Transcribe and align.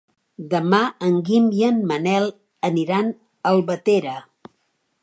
Demà 0.53 0.79
en 1.07 1.19
Guim 1.27 1.51
i 1.57 1.61
en 1.67 1.77
Manel 1.93 2.27
aniran 2.71 3.13
a 3.13 3.53
Albatera. 3.53 4.19